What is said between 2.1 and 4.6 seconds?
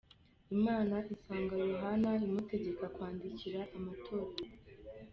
imutegeka kwandikira amatorero.